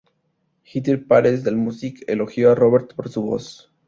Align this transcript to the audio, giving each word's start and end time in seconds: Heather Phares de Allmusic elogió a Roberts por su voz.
Heather 0.63 1.05
Phares 1.05 1.43
de 1.43 1.51
Allmusic 1.51 2.03
elogió 2.07 2.51
a 2.51 2.55
Roberts 2.55 2.95
por 2.95 3.09
su 3.09 3.21
voz. 3.21 3.71